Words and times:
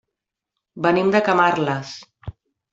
Venim 0.87 1.13
de 1.17 1.23
Camarles. 1.29 1.95